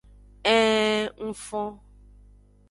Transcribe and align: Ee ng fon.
Ee 0.55 0.99
ng 1.25 1.31
fon. 1.45 1.69